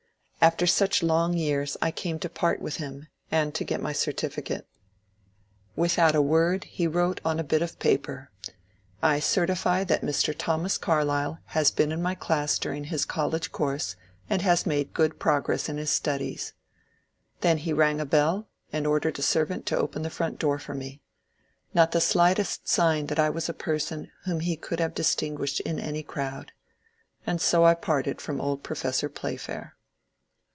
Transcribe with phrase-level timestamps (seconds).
[0.43, 4.67] After such long years I came to part with him, and to get my certificate.
[5.75, 8.49] W ithout a word he wrote on a bit of paper:^^
[9.03, 10.33] I certify that Mr.
[10.35, 13.95] Thomas Carlyle has been in my class during his college course,
[14.31, 16.53] and has made good progress in his studies."
[17.41, 20.73] Then he rang a bell, and ordered a servant to open the front door for
[20.73, 21.03] me.
[21.75, 25.59] Not the slightest sign that I was a person whom he could have dis tinguished
[25.61, 26.51] in any crowd.
[27.27, 29.75] And so I parted from old Professor Playfair.